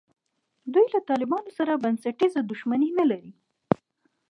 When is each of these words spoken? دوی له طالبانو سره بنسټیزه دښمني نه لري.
دوی 0.73 0.85
له 0.93 0.99
طالبانو 1.09 1.49
سره 1.57 1.81
بنسټیزه 1.83 2.41
دښمني 2.49 2.89
نه 2.99 3.05
لري. 3.11 3.31